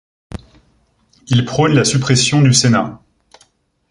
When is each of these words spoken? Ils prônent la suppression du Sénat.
Ils 1.27 1.45
prônent 1.45 1.75
la 1.75 1.85
suppression 1.85 2.41
du 2.41 2.53
Sénat. 2.55 3.03